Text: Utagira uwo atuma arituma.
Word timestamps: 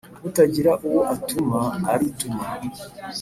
Utagira 0.27 0.71
uwo 0.87 1.01
atuma 1.13 1.61
arituma. 1.93 2.43